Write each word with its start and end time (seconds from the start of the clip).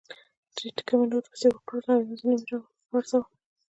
درې 0.55 0.67
ټکه 0.77 0.93
مې 0.99 1.05
نور 1.11 1.23
پسې 1.31 1.47
وکړل 1.51 1.85
او 1.93 1.99
یو 2.01 2.07
مې 2.11 2.15
ځنې 2.19 2.35
را 2.49 2.57
و 2.59 2.67
پرځاوه. 2.89 3.27